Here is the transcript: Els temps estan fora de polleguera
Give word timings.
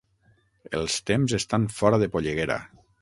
Els 0.79 0.95
temps 1.11 1.35
estan 1.41 1.67
fora 1.81 2.01
de 2.05 2.09
polleguera 2.17 2.57